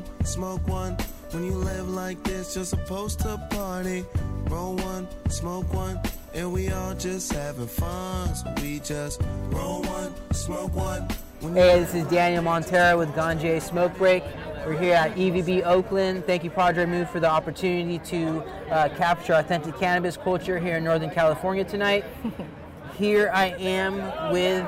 one, 0.00 0.24
smoke 0.24 0.68
one. 0.68 0.96
When 1.30 1.44
you 1.44 1.52
live 1.52 1.88
like 1.88 2.22
this, 2.22 2.54
you're 2.54 2.64
supposed 2.64 3.20
to 3.20 3.38
party. 3.50 4.04
Roll 4.48 4.76
one, 4.76 5.08
smoke 5.28 5.72
one, 5.72 6.00
and 6.34 6.52
we 6.52 6.70
all 6.70 6.94
just 6.94 7.32
having 7.32 7.66
fun. 7.66 8.34
So 8.34 8.54
we 8.62 8.80
just 8.80 9.20
roll 9.50 9.82
one, 9.82 10.12
smoke 10.32 10.74
one. 10.74 11.08
Hey, 11.40 11.80
this 11.80 11.94
is 11.94 12.06
Daniel 12.06 12.42
Montero 12.42 12.98
with 12.98 13.10
Ganja 13.10 13.60
Smoke 13.60 13.96
Break. 13.98 14.22
We're 14.66 14.78
here 14.78 14.94
at 14.94 15.14
EVB 15.14 15.64
Oakland. 15.64 16.24
Thank 16.26 16.44
you, 16.44 16.50
Padre 16.50 16.86
Moon, 16.86 17.06
for 17.06 17.20
the 17.20 17.30
opportunity 17.30 17.98
to 18.10 18.42
uh, 18.70 18.88
capture 18.96 19.34
authentic 19.34 19.78
cannabis 19.78 20.16
culture 20.16 20.58
here 20.58 20.76
in 20.76 20.84
Northern 20.84 21.10
California 21.10 21.64
tonight. 21.64 22.04
here 22.98 23.30
I 23.32 23.48
am 23.58 24.32
with 24.32 24.64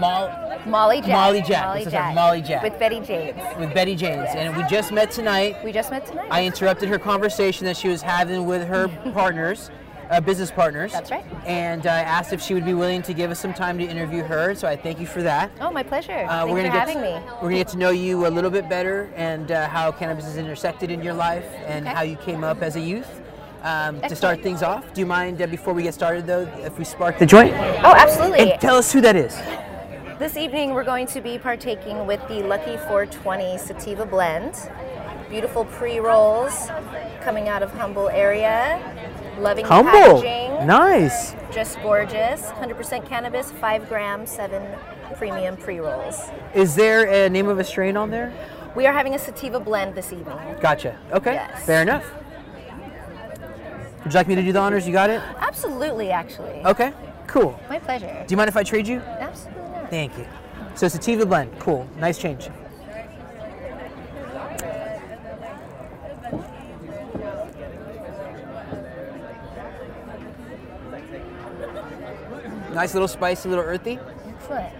Mol- 0.00 0.60
Molly 0.66 1.00
Jack. 1.00 1.08
Molly 1.10 1.42
Jack. 1.42 1.64
Molly. 1.66 2.14
Molly 2.14 2.42
Jack. 2.42 2.62
With 2.62 2.78
Betty 2.78 3.00
Jane's. 3.00 3.36
with 3.58 3.72
Betty 3.74 3.94
Jane's, 3.96 4.28
and 4.30 4.56
we 4.56 4.62
just 4.64 4.92
met 4.92 5.10
tonight. 5.10 5.56
We 5.64 5.72
just 5.72 5.90
met 5.90 6.06
tonight. 6.06 6.28
I 6.30 6.44
interrupted 6.44 6.88
her 6.88 6.98
conversation 6.98 7.66
that 7.66 7.76
she 7.76 7.88
was 7.88 8.02
having 8.02 8.46
with 8.46 8.66
her 8.68 8.88
partners, 9.12 9.70
uh, 10.10 10.20
business 10.20 10.50
partners. 10.50 10.92
That's 10.92 11.10
right. 11.10 11.24
And 11.46 11.86
I 11.86 12.00
asked 12.00 12.32
if 12.32 12.42
she 12.42 12.54
would 12.54 12.64
be 12.64 12.74
willing 12.74 13.02
to 13.02 13.14
give 13.14 13.30
us 13.30 13.38
some 13.38 13.54
time 13.54 13.78
to 13.78 13.84
interview 13.84 14.22
her. 14.24 14.54
So 14.54 14.66
I 14.68 14.76
thank 14.76 14.98
you 15.00 15.06
for 15.06 15.22
that. 15.22 15.50
oh, 15.60 15.70
my 15.70 15.82
pleasure. 15.82 16.12
Uh, 16.12 16.16
Thanks 16.46 16.52
we're 16.52 16.62
for 16.62 16.68
gonna 16.68 16.78
get 16.86 16.88
having 16.88 17.00
me. 17.00 17.12
We're 17.36 17.48
gonna 17.48 17.54
get 17.56 17.68
to 17.68 17.78
know 17.78 17.90
you 17.90 18.26
a 18.26 18.28
little 18.28 18.50
bit 18.50 18.68
better 18.68 19.10
and 19.16 19.50
uh, 19.52 19.68
how 19.68 19.92
cannabis 19.92 20.26
is 20.26 20.36
intersected 20.36 20.90
in 20.90 21.02
your 21.02 21.14
life 21.14 21.46
and 21.66 21.86
Okay. 21.86 21.94
how 21.94 22.02
you 22.02 22.16
came 22.16 22.42
up 22.44 22.62
as 22.62 22.76
a 22.76 22.80
youth. 22.80 23.20
Um, 23.62 24.00
to 24.00 24.16
start 24.16 24.42
things 24.42 24.62
off, 24.62 24.94
do 24.94 25.00
you 25.02 25.06
mind 25.06 25.42
uh, 25.42 25.46
before 25.46 25.74
we 25.74 25.82
get 25.82 25.92
started 25.92 26.26
though, 26.26 26.48
if 26.64 26.78
we 26.78 26.84
spark 26.84 27.18
the 27.18 27.26
joint? 27.26 27.52
Oh, 27.84 27.94
absolutely. 27.94 28.52
And 28.52 28.60
tell 28.60 28.76
us 28.76 28.90
who 28.90 29.02
that 29.02 29.16
is. 29.16 29.36
This 30.20 30.36
evening 30.36 30.74
we're 30.74 30.84
going 30.84 31.06
to 31.06 31.22
be 31.22 31.38
partaking 31.38 32.06
with 32.06 32.20
the 32.28 32.42
Lucky 32.42 32.76
420 32.76 33.56
Sativa 33.56 34.04
Blend. 34.04 34.54
Beautiful 35.30 35.64
pre-rolls 35.64 36.68
coming 37.22 37.48
out 37.48 37.62
of 37.62 37.72
Humboldt 37.72 38.12
area. 38.12 38.78
Loving 39.38 39.64
Humble. 39.64 40.20
packaging. 40.20 40.66
Nice. 40.66 41.34
Just 41.50 41.80
gorgeous. 41.80 42.42
100% 42.42 43.06
cannabis, 43.08 43.50
5 43.50 43.88
gram, 43.88 44.26
7 44.26 44.62
premium 45.16 45.56
pre-rolls. 45.56 46.28
Is 46.54 46.74
there 46.74 47.08
a 47.08 47.30
name 47.30 47.48
of 47.48 47.58
a 47.58 47.64
strain 47.64 47.96
on 47.96 48.10
there? 48.10 48.30
We 48.76 48.86
are 48.86 48.92
having 48.92 49.14
a 49.14 49.18
Sativa 49.18 49.58
Blend 49.58 49.94
this 49.94 50.12
evening. 50.12 50.36
Gotcha. 50.60 50.98
Okay. 51.12 51.32
Yes. 51.32 51.64
Fair 51.64 51.80
enough. 51.80 52.04
Would 54.04 54.12
you 54.12 54.18
like 54.18 54.28
me 54.28 54.34
to 54.34 54.42
do 54.42 54.52
the 54.52 54.60
honors? 54.60 54.86
You 54.86 54.92
got 54.92 55.08
it? 55.08 55.22
Absolutely, 55.38 56.10
actually. 56.10 56.62
Okay. 56.66 56.92
Cool. 57.26 57.58
My 57.70 57.78
pleasure. 57.78 58.22
Do 58.26 58.30
you 58.30 58.36
mind 58.36 58.48
if 58.48 58.56
I 58.58 58.62
trade 58.64 58.86
you? 58.86 58.98
Absolutely. 58.98 59.69
Thank 59.90 60.16
you. 60.16 60.26
So 60.76 60.86
sativa 60.86 61.26
blend. 61.26 61.58
Cool. 61.58 61.86
Nice 61.98 62.18
change. 62.18 62.48
Nice 72.72 72.94
little 72.94 73.08
spicy, 73.08 73.48
little 73.48 73.64
earthy. 73.64 73.98
Excellent. 74.28 74.72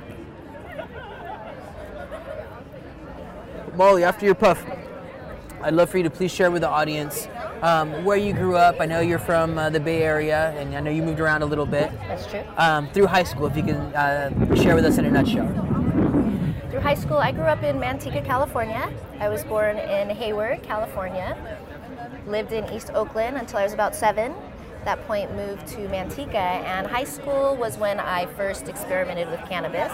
Molly, 3.75 4.05
after 4.05 4.25
your 4.25 4.36
puff, 4.36 4.64
I'd 5.61 5.75
love 5.75 5.91
for 5.91 5.98
you 5.98 6.05
to 6.05 6.11
please 6.11 6.33
share 6.33 6.53
with 6.53 6.62
the 6.62 6.69
audience 6.69 7.27
um, 7.62 8.05
where 8.05 8.16
you 8.16 8.33
grew 8.33 8.56
up. 8.56 8.80
I 8.80 8.86
know 8.86 9.00
you're 9.00 9.19
from 9.19 9.58
uh, 9.58 9.70
the 9.70 9.80
Bay 9.80 10.03
Area, 10.03 10.50
and 10.58 10.75
I 10.75 10.80
know 10.80 10.91
you 10.91 11.03
moved 11.03 11.20
around 11.20 11.42
a 11.42 11.47
little 11.47 11.66
bit. 11.66 11.91
That's 12.08 12.27
true. 12.27 12.42
Um, 12.56 12.89
through 12.89 13.06
high 13.06 13.25
school, 13.25 13.47
if 13.47 13.56
you 13.56 13.62
can 13.62 13.77
uh, 13.94 14.55
share 14.56 14.75
with 14.75 14.84
us 14.84 14.98
in 14.98 15.05
a 15.05 15.11
nutshell. 15.11 15.48
Through 16.70 16.81
high 16.81 16.94
school, 16.94 17.19
I 17.19 17.33
grew 17.33 17.44
up 17.44 17.62
in 17.62 17.78
Manteca, 17.78 18.25
California. 18.25 18.92
I 19.19 19.28
was 19.28 19.44
born 19.44 19.77
in 19.77 20.08
Hayward, 20.11 20.62
California. 20.62 21.36
Lived 22.27 22.53
in 22.53 22.64
East 22.72 22.91
Oakland 22.94 23.36
until 23.36 23.58
I 23.58 23.64
was 23.64 23.72
about 23.72 23.94
seven. 23.94 24.33
At 24.78 24.84
that 24.84 25.06
point, 25.06 25.34
moved 25.34 25.66
to 25.69 25.78
Manteca, 25.88 26.34
and 26.34 26.87
high 26.87 27.04
school 27.04 27.56
was 27.56 27.77
when 27.77 28.00
I 28.00 28.27
first 28.27 28.69
experimented 28.69 29.31
with 29.31 29.41
cannabis. 29.48 29.92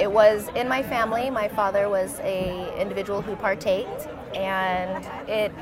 It 0.00 0.10
was 0.10 0.48
in 0.56 0.68
my 0.68 0.82
family. 0.82 1.30
My 1.30 1.46
father 1.46 1.88
was 1.88 2.18
a 2.20 2.76
individual 2.80 3.22
who 3.22 3.36
partaked, 3.36 4.08
and 4.34 5.06
it 5.28 5.52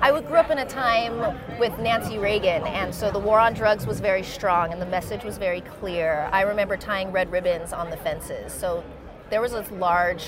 I 0.00 0.20
grew 0.20 0.36
up 0.36 0.50
in 0.50 0.58
a 0.58 0.66
time 0.66 1.36
with 1.58 1.76
Nancy 1.80 2.18
Reagan, 2.18 2.64
and 2.68 2.94
so 2.94 3.10
the 3.10 3.18
war 3.18 3.40
on 3.40 3.52
drugs 3.52 3.84
was 3.84 3.98
very 3.98 4.22
strong, 4.22 4.72
and 4.72 4.80
the 4.80 4.86
message 4.86 5.24
was 5.24 5.38
very 5.38 5.60
clear. 5.60 6.28
I 6.32 6.42
remember 6.42 6.76
tying 6.76 7.10
red 7.10 7.32
ribbons 7.32 7.72
on 7.72 7.90
the 7.90 7.96
fences, 7.96 8.52
so 8.52 8.84
there 9.28 9.40
was 9.40 9.54
a 9.54 9.62
large 9.74 10.24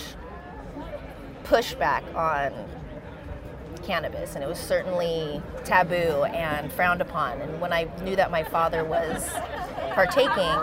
pushback 1.45 2.03
on 2.17 2.53
cannabis, 3.85 4.35
and 4.35 4.43
it 4.43 4.49
was 4.49 4.59
certainly 4.59 5.41
taboo 5.65 6.25
and 6.25 6.73
frowned 6.73 7.01
upon. 7.01 7.41
And 7.41 7.61
when 7.61 7.73
I 7.73 7.89
knew 8.03 8.17
that 8.17 8.33
my 8.33 8.43
father 8.43 8.85
was 8.85 9.29
partaking, 9.95 10.59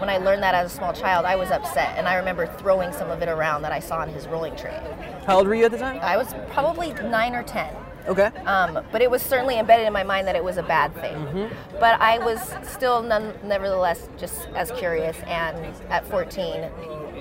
when 0.00 0.10
I 0.10 0.18
learned 0.18 0.42
that 0.42 0.54
as 0.54 0.70
a 0.70 0.76
small 0.76 0.92
child, 0.92 1.24
I 1.24 1.36
was 1.36 1.50
upset, 1.50 1.96
and 1.96 2.06
I 2.06 2.16
remember 2.16 2.46
throwing 2.46 2.92
some 2.92 3.10
of 3.10 3.22
it 3.22 3.28
around 3.30 3.62
that 3.62 3.72
I 3.72 3.80
saw 3.80 4.02
in 4.02 4.10
his 4.10 4.28
rolling 4.28 4.54
tray. 4.54 4.78
How 5.26 5.38
old 5.38 5.48
were 5.48 5.54
you 5.54 5.64
at 5.64 5.70
the 5.70 5.78
time? 5.78 5.98
I 6.02 6.18
was 6.18 6.34
probably 6.50 6.92
nine 6.92 7.34
or 7.34 7.42
ten. 7.42 7.74
Okay. 8.08 8.26
Um, 8.46 8.82
but 8.90 9.02
it 9.02 9.10
was 9.10 9.20
certainly 9.22 9.58
embedded 9.58 9.86
in 9.86 9.92
my 9.92 10.02
mind 10.02 10.26
that 10.26 10.34
it 10.34 10.42
was 10.42 10.56
a 10.56 10.62
bad 10.62 10.94
thing. 10.94 11.50
But 11.78 12.00
I 12.00 12.18
was 12.18 12.54
still, 12.62 13.02
none, 13.02 13.34
nevertheless, 13.44 14.08
just 14.16 14.48
as 14.54 14.70
curious. 14.72 15.16
And 15.26 15.74
at 15.90 16.06
14, 16.06 16.70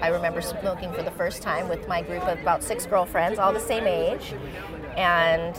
I 0.01 0.07
remember 0.07 0.41
smoking 0.41 0.93
for 0.93 1.03
the 1.03 1.11
first 1.11 1.41
time 1.41 1.67
with 1.67 1.87
my 1.87 2.01
group 2.01 2.23
of 2.23 2.39
about 2.39 2.63
six 2.63 2.85
girlfriends, 2.85 3.37
all 3.37 3.51
the 3.51 3.59
same 3.59 3.85
age. 3.85 4.33
And 4.95 5.55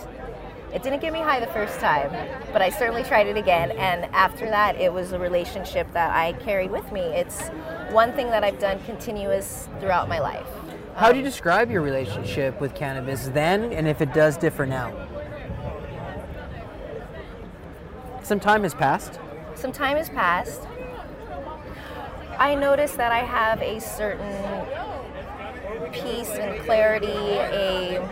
it 0.73 0.83
didn't 0.83 1.01
get 1.01 1.13
me 1.13 1.21
high 1.21 1.41
the 1.41 1.47
first 1.47 1.81
time, 1.81 2.11
but 2.53 2.61
I 2.61 2.71
certainly 2.71 3.03
tried 3.03 3.27
it 3.27 3.37
again. 3.37 3.73
And 3.73 4.05
after 4.15 4.47
that, 4.47 4.77
it 4.77 4.93
was 4.93 5.13
a 5.13 5.19
relationship 5.19 5.93
that 5.93 6.11
I 6.15 6.33
carried 6.45 6.71
with 6.71 6.91
me. 6.93 7.01
It's 7.01 7.49
one 7.91 8.13
thing 8.13 8.29
that 8.31 8.45
I've 8.45 8.59
done 8.59 8.79
continuous 8.85 9.69
throughout 9.81 10.09
my 10.09 10.21
life. 10.21 10.47
How 10.95 11.13
do 11.13 11.19
you 11.19 11.25
describe 11.25 11.71
your 11.71 11.81
relationship 11.81 12.61
with 12.61 12.75
cannabis 12.75 13.29
then, 13.29 13.73
and 13.73 13.87
if 13.87 14.01
it 14.01 14.13
does 14.13 14.37
differ 14.37 14.67
now? 14.67 14.93
Some 18.29 18.41
time 18.41 18.63
has 18.63 18.75
passed. 18.75 19.19
some 19.55 19.73
time 19.73 19.97
has 19.97 20.11
passed. 20.11 20.61
I 22.39 22.55
notice 22.55 22.93
that 22.93 23.11
I 23.11 23.21
have 23.21 23.63
a 23.63 23.81
certain 23.81 24.67
peace 25.93 26.29
and 26.33 26.63
clarity, 26.67 27.09
a 27.09 28.07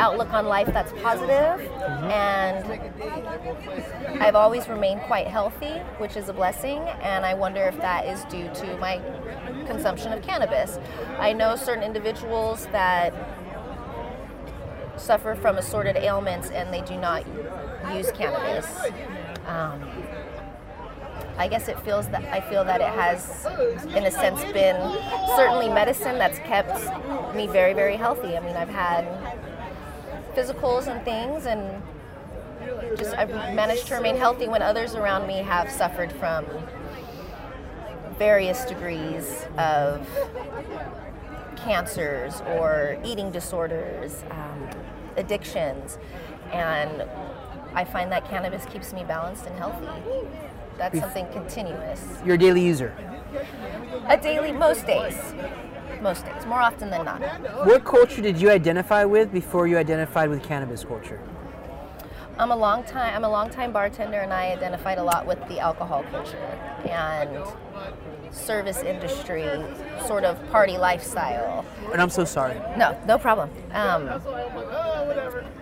outlook 0.00 0.32
on 0.32 0.46
life 0.46 0.66
that's 0.72 0.90
positive, 1.00 1.60
mm-hmm. 1.60 2.10
and 2.10 4.20
I've 4.20 4.34
always 4.34 4.68
remained 4.68 5.02
quite 5.02 5.28
healthy, 5.28 5.74
which 5.98 6.16
is 6.16 6.28
a 6.28 6.32
blessing. 6.32 6.80
And 7.00 7.24
I 7.24 7.34
wonder 7.34 7.62
if 7.62 7.76
that 7.76 8.04
is 8.04 8.24
due 8.24 8.50
to 8.52 8.76
my 8.78 9.00
consumption 9.68 10.12
of 10.12 10.22
cannabis. 10.22 10.76
I 11.20 11.34
know 11.34 11.54
certain 11.54 11.84
individuals 11.84 12.66
that 12.72 13.14
suffer 14.96 15.36
from 15.36 15.56
assorted 15.56 15.96
ailments 15.96 16.50
and 16.50 16.74
they 16.74 16.80
do 16.80 16.96
not 16.96 17.24
use 17.96 18.10
cannabis. 18.12 18.66
Um, 19.46 19.82
I 21.38 21.46
guess 21.46 21.68
it 21.68 21.78
feels 21.80 22.08
that 22.08 22.24
I 22.24 22.40
feel 22.40 22.64
that 22.64 22.80
it 22.80 22.88
has, 22.88 23.46
in 23.94 24.04
a 24.04 24.10
sense, 24.10 24.42
been 24.52 24.76
certainly 25.36 25.68
medicine 25.68 26.18
that's 26.18 26.38
kept 26.40 26.80
me 27.34 27.46
very, 27.46 27.74
very 27.74 27.96
healthy. 27.96 28.36
I 28.36 28.40
mean, 28.40 28.56
I've 28.56 28.68
had 28.68 29.06
physicals 30.34 30.88
and 30.88 31.04
things, 31.04 31.46
and 31.46 31.80
just 32.96 33.16
I've 33.16 33.30
managed 33.54 33.86
to 33.86 33.94
remain 33.94 34.16
healthy 34.16 34.48
when 34.48 34.62
others 34.62 34.96
around 34.96 35.28
me 35.28 35.38
have 35.38 35.70
suffered 35.70 36.10
from 36.12 36.44
various 38.18 38.64
degrees 38.64 39.46
of 39.56 40.08
cancers 41.56 42.40
or 42.56 42.98
eating 43.04 43.30
disorders, 43.30 44.24
um, 44.30 44.68
addictions, 45.16 45.98
and 46.52 47.04
I 47.74 47.84
find 47.84 48.10
that 48.12 48.28
cannabis 48.28 48.64
keeps 48.66 48.92
me 48.92 49.04
balanced 49.04 49.46
and 49.46 49.56
healthy. 49.56 49.88
That's 50.76 50.98
something 51.00 51.26
continuous. 51.32 52.04
You're 52.24 52.36
a 52.36 52.38
daily 52.38 52.64
user. 52.64 52.94
A 54.06 54.16
daily, 54.16 54.52
most 54.52 54.86
days. 54.86 55.16
Most 56.00 56.24
days, 56.24 56.46
more 56.46 56.60
often 56.60 56.90
than 56.90 57.04
not. 57.04 57.20
What 57.66 57.84
culture 57.84 58.22
did 58.22 58.40
you 58.40 58.50
identify 58.50 59.04
with 59.04 59.32
before 59.32 59.66
you 59.66 59.76
identified 59.76 60.30
with 60.30 60.42
cannabis 60.42 60.84
culture? 60.84 61.20
I'm 62.38 62.52
a 62.52 62.56
long 62.56 62.84
time. 62.84 63.14
I'm 63.14 63.24
a 63.24 63.30
long 63.30 63.50
time 63.50 63.72
bartender, 63.72 64.20
and 64.20 64.32
I 64.32 64.52
identified 64.52 64.98
a 64.98 65.02
lot 65.02 65.26
with 65.26 65.38
the 65.48 65.58
alcohol 65.58 66.04
culture 66.10 66.36
and 66.88 67.44
service 68.30 68.82
industry, 68.82 69.44
sort 70.06 70.24
of 70.24 70.38
party 70.50 70.78
lifestyle. 70.78 71.64
And 71.92 72.00
I'm 72.00 72.10
so 72.10 72.24
sorry. 72.24 72.60
No, 72.76 72.96
no 73.06 73.18
problem. 73.18 73.50
Um, 73.72 74.08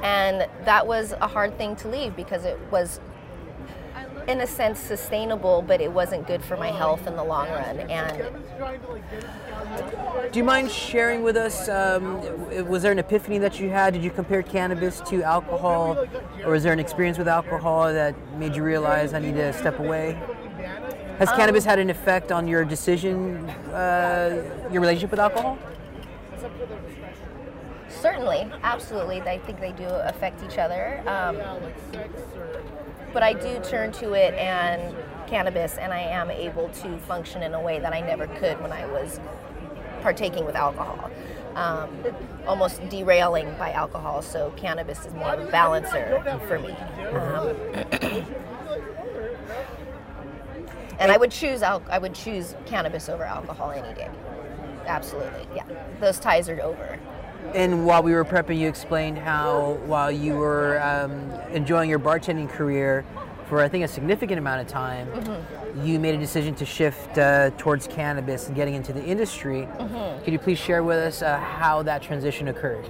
and 0.03 0.47
that 0.65 0.87
was 0.87 1.13
a 1.13 1.27
hard 1.27 1.57
thing 1.57 1.77
to 1.77 1.89
leave 1.89 2.15
because 2.15 2.45
it 2.45 2.59
was 2.71 3.01
in 4.29 4.41
a 4.41 4.47
sense 4.47 4.79
sustainable, 4.81 5.63
but 5.63 5.81
it 5.81 5.93
wasn't 5.93 6.27
good 6.27 6.43
for 6.43 6.57
my 6.57 6.71
health 6.71 7.07
in 7.07 7.17
the 7.17 7.25
long 7.25 7.49
run. 7.49 7.79
And 7.91 8.25
Do 10.33 10.39
you 10.39 10.45
mind 10.45 10.71
sharing 10.71 11.23
with 11.23 11.37
us? 11.37 11.69
Um, 11.69 12.21
was 12.67 12.83
there 12.83 12.93
an 12.93 12.99
epiphany 12.99 13.39
that 13.39 13.61
you 13.61 13.71
had? 13.71 13.95
Did 13.95 14.03
you 14.03 14.11
compare 14.11 14.43
cannabis 14.43 15.01
to 15.09 15.23
alcohol, 15.23 16.05
or 16.45 16.53
was 16.53 16.63
there 16.63 16.73
an 16.73 16.81
experience 16.81 17.19
with 17.19 17.29
alcohol 17.29 17.93
that 17.93 18.15
made 18.37 18.57
you 18.57 18.63
realize 18.65 19.15
I 19.15 19.21
need 19.21 19.35
to 19.35 19.53
step 19.53 19.79
away? 19.79 20.19
Has 21.19 21.31
cannabis 21.31 21.65
had 21.65 21.79
an 21.79 21.89
effect 21.89 22.31
on 22.31 22.47
your 22.47 22.65
decision, 22.65 23.49
uh, 23.73 24.69
your 24.71 24.83
relationship 24.83 25.11
with 25.11 25.21
alcohol? 25.21 25.57
Certainly, 28.07 28.49
absolutely, 28.63 29.21
I 29.23 29.39
think 29.39 29.59
they 29.61 29.73
do 29.73 29.85
affect 29.85 30.43
each 30.45 30.59
other. 30.59 31.03
Um, 31.09 31.39
but 33.13 33.23
I 33.25 33.33
do 33.33 33.59
turn 33.65 33.91
to 33.93 34.13
it 34.13 34.35
and 34.35 34.95
cannabis, 35.27 35.77
and 35.77 35.93
I 35.93 36.01
am 36.01 36.31
able 36.31 36.69
to 36.69 36.99
function 36.99 37.43
in 37.43 37.55
a 37.55 37.61
way 37.61 37.81
that 37.81 37.93
I 37.93 38.01
never 38.01 38.29
could 38.29 38.61
when 38.61 38.71
I 38.71 38.87
was 38.87 39.19
partaking 40.03 40.45
with 40.45 40.55
alcohol. 40.55 41.11
Um, 41.57 41.89
almost 42.47 42.87
derailing 42.91 43.53
by 43.59 43.73
alcohol, 43.73 44.23
so 44.23 44.53
cannabis 44.57 45.05
is 45.05 45.15
more 45.15 45.35
of 45.35 45.49
a 45.49 45.51
balancer 45.51 46.23
for 46.47 46.59
me. 46.61 46.77
Um, 47.13 47.57
and 51.01 51.11
I 51.11 51.17
would 51.17 51.33
choose 51.33 51.63
al- 51.63 51.83
I 51.91 51.99
would 51.99 52.15
choose 52.15 52.55
cannabis 52.67 53.09
over 53.09 53.25
alcohol 53.25 53.71
any 53.73 53.95
day. 53.95 54.11
Absolutely, 54.87 55.49
yeah. 55.57 55.65
Those 55.99 56.21
ties 56.21 56.49
are 56.49 56.63
over. 56.63 57.01
And 57.55 57.87
while 57.87 58.03
we 58.03 58.13
were 58.13 58.25
prepping, 58.25 58.59
you 58.59 58.69
explained 58.69 59.19
how 59.19 59.79
while 59.87 60.11
you 60.11 60.35
were 60.35 60.81
um, 60.83 61.31
enjoying 61.51 61.89
your 61.89 61.99
bartending 61.99 62.49
career 62.49 63.05
for 63.47 63.63
I 63.63 63.69
think 63.69 63.85
a 63.85 63.89
significant 63.89 64.39
amount 64.39 64.61
of 64.61 64.67
time, 64.67 65.09
you 65.83 65.99
made 66.01 66.15
a 66.15 66.19
decision 66.19 66.55
to 66.57 66.65
shift 66.67 67.17
uh, 67.19 67.51
towards 67.59 67.87
cannabis 67.87 68.47
and 68.49 68.57
getting 68.57 68.75
into 68.75 68.93
the 68.93 69.03
industry. 69.05 69.69
Could 70.25 70.33
you 70.33 70.39
please 70.39 70.59
share 70.59 70.83
with 70.83 70.99
us 70.99 71.23
uh, 71.23 71.39
how 71.39 71.83
that 71.83 72.03
transition 72.03 72.49
occurred? 72.49 72.89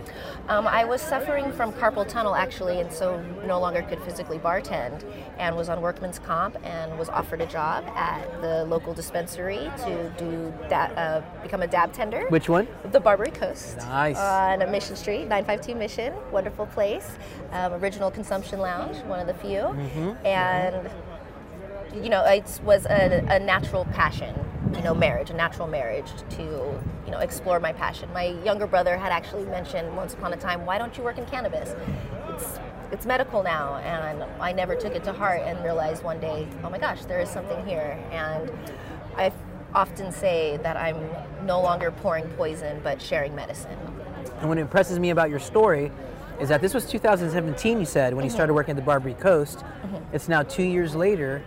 Um, 0.49 0.67
I 0.67 0.85
was 0.85 1.03
suffering 1.03 1.53
from 1.53 1.73
carpal 1.73 2.07
tunnel 2.09 2.35
actually, 2.35 2.81
and 2.81 2.91
so 2.93 3.21
no 3.45 3.61
longer 3.61 3.83
could 3.83 4.01
physically 4.03 4.39
bartend, 4.39 5.05
and 5.39 5.57
was 5.57 5.69
on 5.69 5.81
workman's 5.83 6.19
comp, 6.19 6.57
and 6.65 6.97
was 6.99 7.09
offered 7.09 7.41
a 7.41 7.47
job 7.47 7.85
at 7.95 8.41
the 8.41 8.65
local 8.65 8.95
dispensary 8.95 9.71
to 9.79 10.13
do 10.17 10.53
da- 10.69 10.93
uh, 10.97 11.23
become 11.43 11.63
a 11.63 11.67
dab 11.67 11.93
tender. 11.93 12.27
Which 12.29 12.49
one? 12.49 12.67
The 12.93 13.01
Barbary 13.01 13.33
Coast. 13.33 13.79
Nice. 13.79 14.17
On 14.17 14.59
Mission 14.71 14.97
Street, 14.97 15.27
952 15.29 15.75
Mission. 15.77 16.15
Wonderful 16.31 16.67
place. 16.67 17.17
Um, 17.53 17.73
original 17.75 18.11
Consumption 18.11 18.61
Lounge, 18.61 18.97
one 19.05 19.21
of 19.21 19.27
the 19.27 19.35
few. 19.35 19.61
And, 20.25 20.46
you 22.03 22.09
know, 22.09 22.25
it 22.25 22.61
was 22.65 22.87
a, 22.87 23.25
a 23.29 23.39
natural 23.39 23.85
passion, 23.87 24.35
you 24.75 24.83
know, 24.83 24.95
marriage, 24.95 25.31
a 25.31 25.35
natural 25.35 25.69
marriage 25.69 26.11
to, 26.31 26.43
you 27.05 27.11
know, 27.11 27.19
explore 27.19 27.61
my 27.61 27.73
passion. 27.73 28.13
My 28.13 28.27
younger 28.45 28.67
brother 28.67 28.97
had 28.97 29.13
actually 29.13 29.45
mentioned 29.45 29.97
once 29.97 30.15
upon 30.15 30.33
a 30.33 30.37
time, 30.37 30.67
why 30.67 30.79
don't 30.79 30.97
you 30.97 31.05
work 31.05 31.19
in 31.19 31.27
cannabis? 31.27 31.75
It's, 32.29 32.61
it's 32.93 33.07
medical 33.07 33.43
now. 33.43 33.77
And 33.77 34.23
I 34.41 34.53
never 34.53 34.77
took 34.77 34.95
it 34.95 35.05
to 35.05 35.13
heart 35.13 35.43
and 35.43 35.63
realized 35.65 36.03
one 36.03 36.21
day, 36.21 36.47
oh 36.63 36.71
my 36.71 36.79
gosh, 36.79 37.05
there 37.07 37.21
is 37.21 37.31
something 37.31 37.65
here. 37.67 37.99
And 38.11 38.51
I 39.17 39.33
often 39.75 40.13
say 40.13 40.59
that 40.59 40.77
I'm 40.77 41.09
no 41.45 41.61
longer 41.61 41.91
pouring 41.91 42.29
poison, 42.31 42.81
but 42.83 43.01
sharing 43.01 43.35
medicine. 43.35 43.79
And 44.41 44.49
what 44.49 44.59
impresses 44.59 44.99
me 44.99 45.11
about 45.11 45.31
your 45.31 45.39
story 45.39 45.91
is 46.41 46.49
that 46.49 46.61
this 46.61 46.75
was 46.75 46.87
2017, 46.87 47.81
you 47.81 47.87
said, 47.87 48.15
when 48.15 48.25
you 48.25 48.31
started 48.31 48.55
working 48.55 48.73
at 48.73 48.77
the 48.77 48.83
Barbary 48.83 49.15
Coast. 49.15 49.65
It's 50.13 50.29
now 50.29 50.43
two 50.43 50.63
years 50.63 50.95
later, 50.95 51.43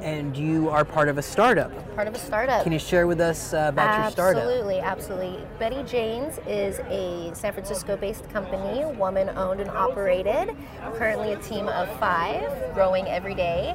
and 0.00 0.36
you 0.36 0.68
are 0.68 0.84
part 0.84 1.08
of 1.08 1.18
a 1.18 1.22
startup. 1.22 1.72
Part 1.94 2.08
of 2.08 2.14
a 2.14 2.18
startup. 2.18 2.62
Can 2.62 2.72
you 2.72 2.78
share 2.78 3.06
with 3.06 3.20
us 3.20 3.54
uh, 3.54 3.66
about 3.72 4.02
your 4.02 4.10
startup? 4.10 4.42
Absolutely, 4.42 4.80
absolutely. 4.80 5.44
Betty 5.58 5.82
Jane's 5.84 6.38
is 6.46 6.80
a 6.90 7.30
San 7.34 7.52
Francisco-based 7.52 8.28
company, 8.30 8.84
woman-owned 8.96 9.60
and 9.60 9.70
operated. 9.70 10.54
Currently, 10.94 11.32
a 11.32 11.38
team 11.38 11.68
of 11.68 11.88
five, 11.98 12.74
growing 12.74 13.06
every 13.06 13.34
day. 13.34 13.74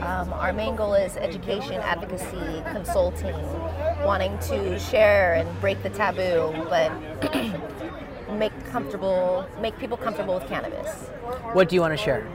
Um, 0.00 0.32
our 0.32 0.52
main 0.52 0.76
goal 0.76 0.94
is 0.94 1.16
education, 1.16 1.74
advocacy, 1.74 2.62
consulting, 2.72 3.36
wanting 4.04 4.38
to 4.40 4.78
share 4.78 5.34
and 5.34 5.60
break 5.60 5.82
the 5.82 5.90
taboo, 5.90 6.52
but 6.68 6.90
make 8.40 8.64
comfortable, 8.66 9.46
make 9.60 9.78
people 9.78 9.96
comfortable 9.96 10.34
with 10.34 10.48
cannabis. 10.48 10.88
What 11.52 11.68
do 11.68 11.76
you 11.76 11.80
want 11.80 11.96
to 11.96 12.02
share? 12.02 12.26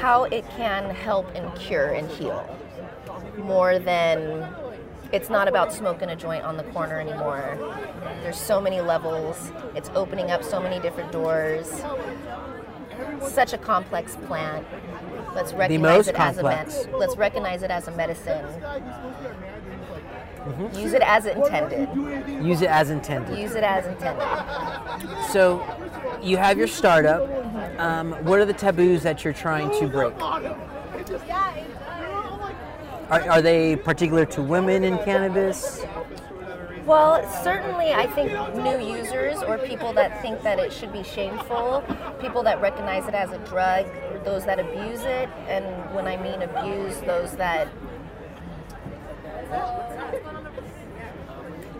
how 0.00 0.24
it 0.24 0.48
can 0.56 0.88
help 0.94 1.28
and 1.34 1.54
cure 1.56 1.88
and 1.88 2.08
heal 2.12 2.56
more 3.38 3.78
than 3.78 4.48
it's 5.12 5.28
not 5.28 5.48
about 5.48 5.72
smoking 5.72 6.08
a 6.08 6.16
joint 6.16 6.44
on 6.44 6.56
the 6.56 6.62
corner 6.64 7.00
anymore. 7.00 7.58
There's 8.22 8.38
so 8.38 8.60
many 8.60 8.80
levels. 8.80 9.50
It's 9.74 9.90
opening 9.94 10.30
up 10.30 10.44
so 10.44 10.60
many 10.60 10.78
different 10.80 11.10
doors. 11.10 11.82
Such 13.20 13.52
a 13.52 13.58
complex 13.58 14.16
plant. 14.26 14.66
Let's 15.34 15.52
recognize 15.52 16.08
it 16.08 16.14
complex. 16.14 16.76
as 16.76 16.84
a 16.84 16.90
med- 16.90 17.00
let's 17.00 17.16
recognize 17.16 17.62
it 17.62 17.70
as 17.70 17.88
a 17.88 17.90
medicine. 17.90 18.44
Use 20.74 20.92
it 20.94 21.02
as 21.02 21.26
intended. 21.26 21.88
Use 22.44 22.62
it 22.62 22.70
as 22.70 22.90
intended. 22.90 23.38
Use 23.38 23.54
it 23.54 23.62
as 23.62 23.86
intended. 23.86 24.26
So, 25.30 25.62
you 26.22 26.36
have 26.36 26.56
your 26.56 26.66
startup. 26.66 27.28
Um, 27.78 28.12
what 28.24 28.40
are 28.40 28.44
the 28.44 28.52
taboos 28.52 29.02
that 29.02 29.24
you're 29.24 29.32
trying 29.32 29.70
to 29.80 29.88
break? 29.88 30.14
Are, 33.10 33.28
are 33.28 33.42
they 33.42 33.76
particular 33.76 34.24
to 34.26 34.42
women 34.42 34.84
in 34.84 34.98
cannabis? 34.98 35.84
Well, 36.86 37.28
certainly, 37.42 37.92
I 37.92 38.06
think 38.06 38.32
new 38.56 38.96
users 38.96 39.42
or 39.42 39.58
people 39.58 39.92
that 39.92 40.22
think 40.22 40.42
that 40.42 40.58
it 40.58 40.72
should 40.72 40.92
be 40.92 41.02
shameful, 41.02 41.84
people 42.20 42.42
that 42.44 42.60
recognize 42.60 43.06
it 43.06 43.14
as 43.14 43.30
a 43.30 43.38
drug, 43.38 43.86
those 44.24 44.44
that 44.46 44.58
abuse 44.58 45.02
it, 45.02 45.28
and 45.48 45.94
when 45.94 46.06
I 46.06 46.16
mean 46.16 46.42
abuse, 46.42 47.00
those 47.02 47.32
that 47.36 47.68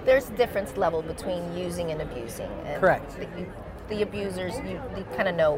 there's 0.05 0.29
a 0.29 0.32
difference 0.32 0.76
level 0.76 1.02
between 1.02 1.56
using 1.56 1.91
and 1.91 2.00
abusing. 2.02 2.50
And 2.64 2.81
Correct. 2.81 3.19
The, 3.19 3.47
the 3.88 4.02
abusers, 4.02 4.55
you, 4.58 4.81
you 4.97 5.05
kind 5.17 5.29
of 5.29 5.35
know 5.35 5.56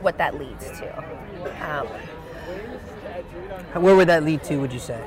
what 0.00 0.18
that 0.18 0.38
leads 0.38 0.70
to. 0.78 0.98
Um, 1.60 1.86
Where 3.82 3.96
would 3.96 4.08
that 4.08 4.24
lead 4.24 4.42
to, 4.44 4.56
would 4.56 4.72
you 4.72 4.78
say? 4.78 5.02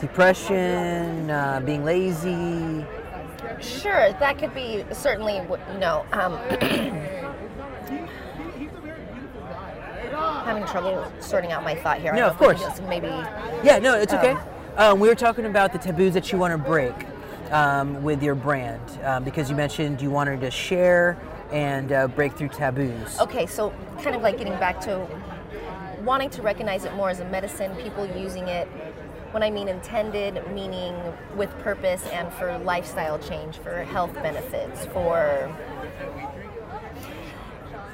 Depression, 0.00 1.30
uh, 1.30 1.62
being 1.64 1.84
lazy. 1.84 2.84
Sure, 3.60 4.12
that 4.12 4.38
could 4.38 4.54
be 4.54 4.84
certainly, 4.92 5.36
you 5.36 5.78
know, 5.78 6.04
um, 6.12 6.38
having 10.44 10.66
trouble 10.66 11.04
sorting 11.20 11.52
out 11.52 11.64
my 11.64 11.74
thought 11.74 12.00
here. 12.00 12.12
No, 12.12 12.28
of 12.28 12.40
know 12.40 12.50
if 12.50 12.58
we 12.58 12.64
course. 12.64 12.80
Maybe, 12.88 13.08
Yeah, 13.62 13.78
no, 13.78 13.94
it's 13.94 14.12
okay. 14.12 14.36
Um, 14.76 14.98
we 14.98 15.08
were 15.08 15.14
talking 15.14 15.46
about 15.46 15.72
the 15.72 15.78
taboos 15.78 16.14
that 16.14 16.32
you 16.32 16.38
want 16.38 16.52
to 16.52 16.58
break 16.58 16.94
um, 17.52 18.02
with 18.02 18.22
your 18.22 18.34
brand 18.34 18.80
um, 19.04 19.22
because 19.22 19.48
you 19.48 19.56
mentioned 19.56 20.00
you 20.00 20.10
wanted 20.10 20.40
to 20.40 20.50
share 20.50 21.16
and 21.52 21.92
uh, 21.92 22.08
break 22.08 22.32
through 22.32 22.48
taboos. 22.48 23.20
okay, 23.20 23.46
so 23.46 23.72
kind 24.02 24.16
of 24.16 24.22
like 24.22 24.38
getting 24.38 24.54
back 24.54 24.80
to 24.80 25.06
wanting 26.04 26.30
to 26.30 26.42
recognize 26.42 26.84
it 26.84 26.92
more 26.94 27.10
as 27.10 27.20
a 27.20 27.24
medicine, 27.26 27.74
people 27.76 28.06
using 28.16 28.48
it, 28.48 28.66
when 29.30 29.42
I 29.42 29.50
mean 29.50 29.68
intended, 29.68 30.42
meaning 30.52 30.94
with 31.36 31.50
purpose 31.58 32.06
and 32.12 32.32
for 32.34 32.56
lifestyle 32.58 33.18
change, 33.18 33.56
for 33.58 33.82
health 33.84 34.14
benefits, 34.14 34.86
for 34.86 35.52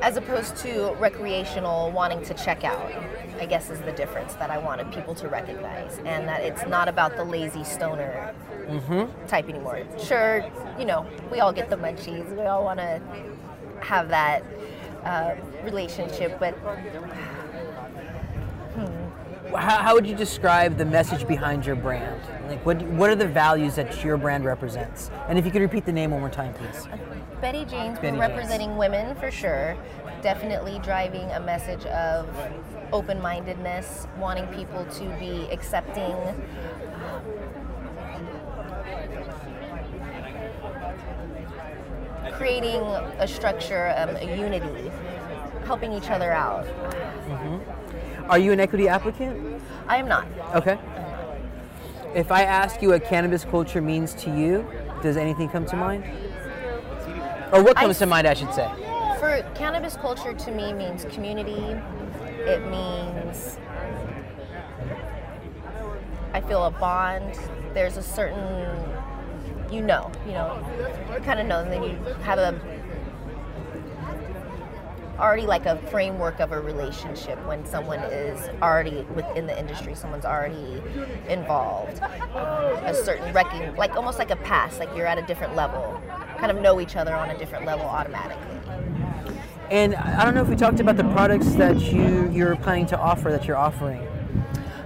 as 0.02 0.16
opposed 0.16 0.56
to 0.56 0.94
recreational 0.98 1.90
wanting 1.92 2.22
to 2.22 2.34
check 2.34 2.64
out 2.64 2.92
i 3.38 3.46
guess 3.46 3.70
is 3.70 3.80
the 3.80 3.92
difference 3.92 4.34
that 4.34 4.50
i 4.50 4.58
wanted 4.58 4.90
people 4.92 5.14
to 5.14 5.28
recognize 5.28 5.98
and 6.04 6.26
that 6.28 6.42
it's 6.42 6.66
not 6.66 6.88
about 6.88 7.16
the 7.16 7.24
lazy 7.24 7.64
stoner 7.64 8.34
mm-hmm. 8.66 9.26
type 9.26 9.48
anymore 9.48 9.82
sure 9.98 10.44
you 10.78 10.84
know 10.84 11.06
we 11.30 11.40
all 11.40 11.52
get 11.52 11.68
the 11.70 11.76
munchies 11.76 12.28
we 12.36 12.44
all 12.44 12.64
want 12.64 12.78
to 12.78 13.00
have 13.80 14.08
that 14.08 14.42
uh, 15.04 15.34
relationship 15.64 16.38
but 16.38 16.52
hmm. 18.74 19.10
How, 19.56 19.78
how 19.82 19.94
would 19.94 20.06
you 20.06 20.14
describe 20.14 20.78
the 20.78 20.84
message 20.84 21.26
behind 21.26 21.66
your 21.66 21.74
brand? 21.74 22.22
Like, 22.46 22.64
what, 22.64 22.80
what 22.82 23.10
are 23.10 23.16
the 23.16 23.26
values 23.26 23.74
that 23.74 24.04
your 24.04 24.16
brand 24.16 24.44
represents? 24.44 25.10
And 25.28 25.38
if 25.38 25.44
you 25.44 25.50
could 25.50 25.62
repeat 25.62 25.84
the 25.84 25.92
name 25.92 26.12
one 26.12 26.20
more 26.20 26.30
time, 26.30 26.54
please. 26.54 26.86
Uh, 26.86 26.96
Betty 27.40 27.64
Jane's 27.64 27.98
Betty 27.98 28.16
representing 28.16 28.76
women 28.76 29.16
for 29.16 29.30
sure. 29.30 29.76
Definitely 30.22 30.78
driving 30.80 31.30
a 31.30 31.40
message 31.40 31.86
of 31.86 32.28
open 32.92 33.20
mindedness, 33.22 34.06
wanting 34.18 34.46
people 34.48 34.84
to 34.84 35.04
be 35.18 35.48
accepting. 35.50 36.14
creating 42.40 42.80
a 43.18 43.28
structure, 43.28 43.92
um, 43.98 44.16
a 44.16 44.36
unity, 44.36 44.90
helping 45.66 45.92
each 45.92 46.08
other 46.08 46.32
out. 46.32 46.66
Are 48.30 48.38
you 48.38 48.52
an 48.52 48.60
equity 48.60 48.88
applicant? 48.88 49.62
I 49.86 49.98
am 49.98 50.08
not. 50.08 50.26
Okay. 50.54 50.78
If 52.14 52.32
I 52.32 52.44
ask 52.44 52.80
you 52.80 52.90
what 52.90 53.04
cannabis 53.04 53.44
culture 53.44 53.82
means 53.82 54.14
to 54.14 54.34
you, 54.34 54.66
does 55.02 55.18
anything 55.18 55.50
come 55.50 55.66
to 55.66 55.76
mind? 55.76 56.02
Or 57.52 57.62
what 57.62 57.76
I 57.76 57.82
comes 57.82 57.98
to 57.98 58.06
mind, 58.06 58.26
I 58.26 58.34
should 58.34 58.52
say? 58.54 58.68
For 59.18 59.42
cannabis 59.54 59.96
culture 59.96 60.32
to 60.32 60.50
me 60.50 60.72
means 60.72 61.04
community. 61.06 61.76
It 62.46 62.66
means 62.70 63.58
I 66.32 66.40
feel 66.40 66.64
a 66.64 66.70
bond. 66.70 67.38
There's 67.74 67.96
a 67.96 68.02
certain 68.02 68.90
you 69.70 69.80
know, 69.82 70.10
you 70.26 70.32
know, 70.32 70.58
you 71.14 71.20
kind 71.20 71.38
of 71.38 71.46
know, 71.46 71.60
and 71.60 71.72
then 71.72 71.82
you 71.82 71.90
have 72.22 72.38
a 72.38 72.60
already 75.18 75.46
like 75.46 75.66
a 75.66 75.76
framework 75.90 76.40
of 76.40 76.50
a 76.50 76.58
relationship 76.58 77.38
when 77.46 77.64
someone 77.66 77.98
is 77.98 78.48
already 78.62 79.02
within 79.14 79.46
the 79.46 79.58
industry, 79.58 79.94
someone's 79.94 80.24
already 80.24 80.82
involved. 81.28 82.02
Um, 82.02 82.84
a 82.84 82.94
certain 82.94 83.32
wrecking, 83.34 83.76
like 83.76 83.96
almost 83.96 84.18
like 84.18 84.30
a 84.30 84.36
pass, 84.36 84.78
like 84.78 84.88
you're 84.96 85.06
at 85.06 85.18
a 85.18 85.22
different 85.22 85.54
level, 85.54 86.00
kind 86.40 86.50
of 86.50 86.60
know 86.62 86.80
each 86.80 86.96
other 86.96 87.14
on 87.14 87.30
a 87.30 87.38
different 87.38 87.66
level 87.66 87.84
automatically. 87.84 88.56
And 89.70 89.94
I 89.94 90.24
don't 90.24 90.34
know 90.34 90.42
if 90.42 90.48
we 90.48 90.56
talked 90.56 90.80
about 90.80 90.96
the 90.96 91.04
products 91.04 91.52
that 91.54 91.78
you 91.80 92.28
you're 92.32 92.56
planning 92.56 92.86
to 92.86 92.98
offer 92.98 93.30
that 93.30 93.46
you're 93.46 93.56
offering. 93.56 94.06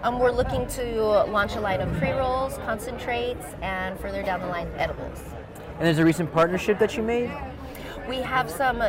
Um, 0.02 0.18
we're 0.18 0.32
looking 0.32 0.66
to 0.66 1.24
launch 1.24 1.54
a 1.54 1.60
line 1.60 1.80
of 1.80 1.90
pre 1.96 2.10
rolls, 2.10 2.58
concentrates, 2.58 3.46
and 3.62 3.98
further 3.98 4.22
down 4.22 4.40
the 4.40 4.48
line, 4.48 4.68
edibles. 4.76 5.20
And 5.78 5.86
there's 5.86 5.98
a 5.98 6.04
recent 6.04 6.30
partnership 6.32 6.78
that 6.80 6.96
you 6.96 7.02
made. 7.02 7.30
We 8.06 8.16
have 8.16 8.50
some 8.50 8.82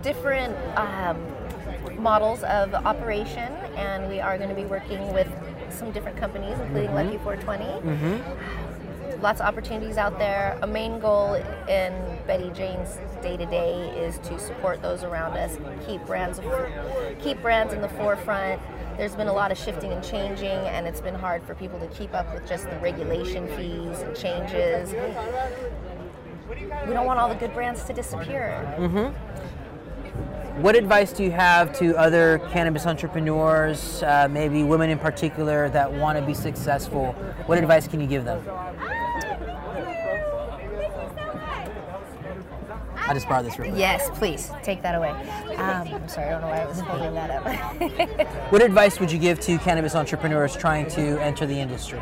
different 0.00 0.56
um, 0.78 1.20
models 2.02 2.42
of 2.44 2.72
operation, 2.74 3.52
and 3.76 4.08
we 4.08 4.20
are 4.20 4.38
going 4.38 4.48
to 4.48 4.54
be 4.54 4.64
working 4.64 5.12
with 5.12 5.28
some 5.68 5.90
different 5.92 6.16
companies, 6.16 6.58
including 6.58 6.94
Lucky 6.94 7.18
420. 7.18 8.22
Lots 9.22 9.40
of 9.40 9.46
opportunities 9.46 9.98
out 9.98 10.18
there. 10.18 10.58
A 10.62 10.66
main 10.66 10.98
goal 10.98 11.34
in 11.68 12.18
Betty 12.26 12.50
Jane's 12.50 12.98
day 13.22 13.36
to 13.36 13.44
day 13.44 13.90
is 13.90 14.18
to 14.20 14.38
support 14.38 14.80
those 14.80 15.04
around 15.04 15.36
us, 15.36 15.58
keep 15.86 16.04
brands, 16.06 16.40
keep 17.22 17.40
brands 17.42 17.74
in 17.74 17.82
the 17.82 17.88
forefront. 17.90 18.62
There's 18.96 19.14
been 19.14 19.28
a 19.28 19.32
lot 19.32 19.52
of 19.52 19.58
shifting 19.58 19.92
and 19.92 20.02
changing, 20.02 20.46
and 20.46 20.86
it's 20.86 21.02
been 21.02 21.14
hard 21.14 21.42
for 21.42 21.54
people 21.54 21.78
to 21.80 21.86
keep 21.88 22.14
up 22.14 22.32
with 22.32 22.48
just 22.48 22.64
the 22.70 22.76
regulation 22.78 23.46
fees 23.56 24.00
and 24.00 24.16
changes. 24.16 24.94
We 26.86 26.94
don't 26.94 27.04
want 27.06 27.18
all 27.18 27.28
the 27.28 27.34
good 27.34 27.52
brands 27.52 27.84
to 27.84 27.92
disappear. 27.92 28.54
What 30.56 30.76
advice 30.76 31.12
do 31.12 31.22
you 31.24 31.30
have 31.30 31.78
to 31.78 31.96
other 31.96 32.38
cannabis 32.50 32.84
entrepreneurs, 32.84 34.02
uh, 34.02 34.28
maybe 34.30 34.62
women 34.62 34.90
in 34.90 34.98
particular, 34.98 35.70
that 35.70 35.90
want 35.90 36.18
to 36.18 36.24
be 36.24 36.34
successful? 36.34 37.12
What 37.46 37.56
advice 37.56 37.88
can 37.88 38.00
you 38.00 38.06
give 38.06 38.26
them? 38.26 38.44
I 43.06 43.14
just 43.14 43.28
borrowed 43.28 43.46
this 43.46 43.58
real 43.58 43.70
quick. 43.70 43.78
Yes, 43.80 44.08
please 44.18 44.50
take 44.62 44.82
that 44.82 44.94
away. 44.94 45.10
Um, 45.56 45.88
I'm 45.94 46.08
sorry, 46.08 46.28
I 46.28 46.30
don't 46.32 46.42
know 46.42 46.48
why 46.48 46.60
I 46.60 46.66
was 46.66 46.80
holding 46.80 47.14
that 47.14 47.30
up. 47.30 48.30
What 48.52 48.62
advice 48.62 48.98
would 48.98 49.12
you 49.12 49.18
give 49.18 49.38
to 49.40 49.58
cannabis 49.58 49.94
entrepreneurs 49.94 50.56
trying 50.56 50.88
to 50.90 51.18
enter 51.22 51.46
the 51.46 51.58
industry? 51.58 52.00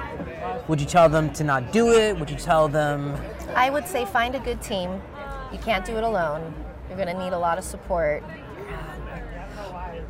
Would 0.67 0.81
you 0.81 0.87
tell 0.87 1.09
them 1.09 1.33
to 1.35 1.45
not 1.45 1.73
do 1.73 1.93
it? 1.93 2.19
Would 2.19 2.31
you 2.31 2.37
tell 2.37 2.69
them 2.69 3.17
I 3.55 3.71
would 3.71 3.87
say 3.87 4.05
find 4.05 4.35
a 4.35 4.41
good 4.41 4.61
team. 4.63 5.01
You 5.53 5.59
can't 5.59 5.85
do 5.85 5.97
it 5.97 6.05
alone. 6.05 6.55
You're 6.89 6.97
going 6.97 7.15
to 7.15 7.23
need 7.23 7.33
a 7.33 7.39
lot 7.39 7.59
of 7.59 7.65
support. 7.65 8.23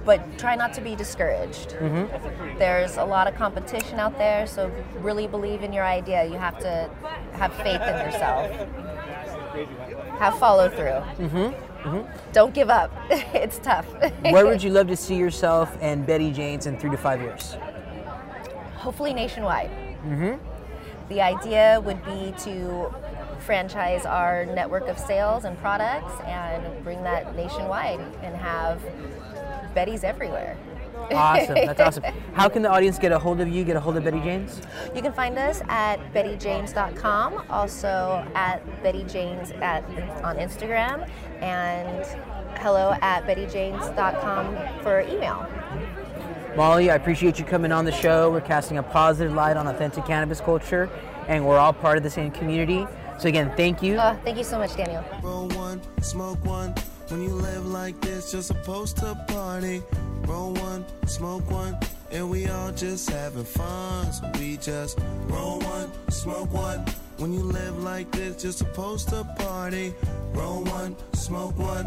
But 0.05 0.39
try 0.39 0.55
not 0.55 0.73
to 0.75 0.81
be 0.81 0.95
discouraged. 0.97 1.71
There's 2.59 2.97
a 2.97 3.05
lot 3.05 3.27
of 3.27 3.35
competition 3.35 3.99
out 3.99 4.17
there, 4.17 4.47
so 4.47 4.71
really 5.01 5.27
believe 5.27 5.63
in 5.63 5.73
your 5.73 5.85
idea. 5.85 6.25
You 6.25 6.39
have 6.39 6.59
to 6.61 6.89
have 7.33 7.53
faith 7.55 7.81
in 7.83 7.97
yourself. 8.07 8.51
Have 10.19 10.39
follow 10.39 10.69
through. 10.69 11.27
Mm-hmm, 11.27 11.89
mm-hmm. 11.89 12.33
Don't 12.33 12.55
give 12.55 12.71
up. 12.71 12.93
it's 13.11 13.59
tough. 13.59 13.87
where 14.23 14.47
would 14.47 14.63
you 14.65 14.71
love 14.71 14.89
to 14.89 14.97
see 14.97 15.17
yourself 15.17 15.77
and 15.81 16.07
Betty 16.07 16.31
Jane's 16.33 16.67
in 16.67 16.79
three 16.79 16.91
to 16.91 16.97
five 16.97 17.21
years? 17.21 17.57
hopefully 18.79 19.13
nationwide. 19.13 19.71
Mm-hmm. 20.07 20.37
The 21.09 21.21
idea 21.21 21.81
would 21.85 22.03
be 22.05 22.33
to 22.45 22.95
franchise 23.41 24.07
our 24.07 24.47
network 24.47 24.89
of 24.89 24.99
sales 24.99 25.45
and 25.45 25.59
products 25.59 26.21
and 26.25 26.83
bring 26.85 27.03
that 27.03 27.35
nationwide 27.37 28.01
and 28.23 28.37
have 28.37 28.81
Betty's 29.75 30.05
everywhere. 30.05 30.57
Awesome, 31.13 31.55
that's 31.55 31.81
awesome. 31.81 32.05
How 32.35 32.49
can 32.49 32.63
the 32.63 32.71
audience 32.71 32.99
get 32.99 33.13
a 33.13 33.19
hold 33.19 33.41
of 33.41 33.49
you, 33.49 33.65
get 33.65 33.77
a 33.77 33.81
hold 33.81 33.97
of 33.97 34.05
Betty 34.05 34.21
Jane's? 34.21 34.61
You 34.95 35.03
can 35.03 35.13
find 35.13 35.39
us 35.39 35.63
at 35.69 35.97
bettyjanes.com, 36.13 37.47
also 37.51 38.27
at 38.35 38.65
bettyjanes 38.83 39.61
at, 39.61 39.85
on 40.23 40.37
Instagram, 40.37 41.09
and 41.41 42.05
hello 42.59 42.95
at 43.01 43.25
bettyjanes.com 43.25 44.83
for 44.83 45.01
email. 45.01 45.47
Molly, 46.57 46.91
I 46.91 46.97
appreciate 46.97 47.39
you 47.39 47.45
coming 47.45 47.71
on 47.73 47.85
the 47.85 47.93
show. 47.93 48.31
We're 48.31 48.41
casting 48.41 48.79
a 48.79 48.83
positive 48.83 49.33
light 49.33 49.57
on 49.57 49.67
authentic 49.69 50.05
cannabis 50.07 50.41
culture, 50.41 50.91
and 51.29 51.47
we're 51.47 51.59
all 51.59 51.73
part 51.73 51.97
of 51.97 52.03
the 52.03 52.11
same 52.11 52.31
community. 52.31 52.87
So 53.19 53.29
again, 53.29 53.53
thank 53.57 53.83
you. 53.83 53.97
Uh, 53.97 54.17
thank 54.25 54.39
you 54.39 54.45
so 54.45 54.59
much, 54.59 54.77
Daniel. 54.77 55.05
When 57.09 57.23
you 57.23 57.31
live 57.31 57.67
like 57.67 57.99
this, 58.03 58.35
you're 58.35 58.43
supposed 58.43 58.99
to 58.99 59.15
party. 59.29 59.83
Roll 60.27 60.53
one, 60.53 60.85
smoke 61.07 61.51
one, 61.51 61.79
and 62.13 62.29
we 62.29 62.47
all 62.49 62.71
just 62.71 63.09
having 63.09 63.45
fun. 63.45 64.13
So 64.13 64.31
we 64.39 64.59
just 64.59 64.99
roll 65.27 65.59
one, 65.61 65.91
smoke 66.11 66.53
one. 66.53 66.85
When 67.17 67.33
you 67.33 67.41
live 67.41 67.83
like 67.83 68.11
this, 68.11 68.45
you're 68.45 68.53
supposed 68.53 69.09
to 69.09 69.25
party. 69.39 69.95
Roll 70.35 70.65
one, 70.65 70.97
smoke 71.15 71.59
one. 71.59 71.87